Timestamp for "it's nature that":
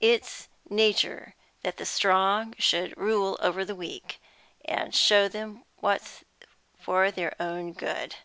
0.00-1.76